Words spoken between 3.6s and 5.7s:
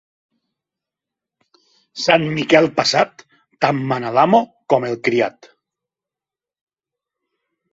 tant mana l'amo com el criat.